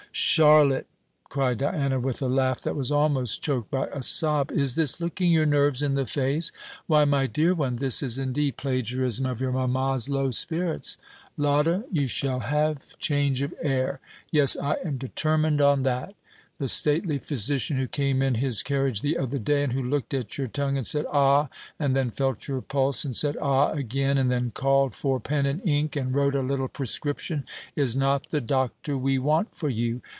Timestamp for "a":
2.21-2.27, 3.93-4.01, 26.35-26.41